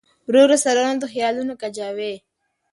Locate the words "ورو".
0.27-0.39, 0.43-0.57